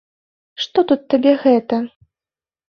Што 0.63 0.79
тут 0.91 1.03
табе 1.15 1.33
гэта! 1.45 1.81